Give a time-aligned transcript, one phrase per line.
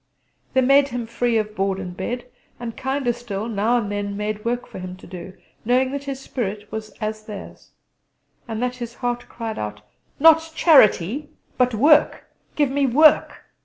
[0.53, 2.25] They made him free of board and bed;
[2.59, 6.71] and, kinder still, now and then made work for him to do, knowing his spirit
[6.71, 7.69] was as theirs,
[8.47, 9.83] and that his heart cried out:
[10.19, 12.25] "Not charity, but work!
[12.55, 13.43] Give me work!"